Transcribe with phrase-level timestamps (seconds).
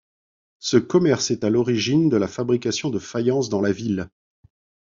[0.57, 4.09] Ce commerce est à l'origine de la fabrication de faïence dans la ville.